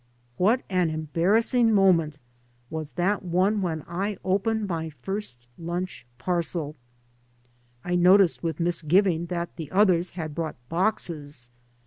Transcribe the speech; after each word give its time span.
What 0.37 0.63
an 0.67 0.89
embarrassing 0.89 1.71
moment 1.75 2.17
was 2.71 2.93
that 2.93 3.21
one 3.21 3.61
when 3.61 3.83
I 3.87 4.17
opened 4.25 4.67
my 4.67 4.89
first 4.89 5.45
lunch 5.59 6.07
parcel 6.17 6.75
I 7.85 7.91
I 7.91 7.95
noticed 7.97 8.41
with 8.41 8.59
misgiving 8.59 9.27
that 9.27 9.57
the 9.57 9.69
others 9.69 10.09
had 10.17 10.33
brought 10.33 10.55
boxes. 10.69 11.51